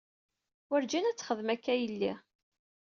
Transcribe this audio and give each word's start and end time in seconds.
Werǧin 0.69 1.07
ad 1.09 1.17
texdem 1.17 1.49
akka 1.53 1.73
yell-i. 1.75 2.13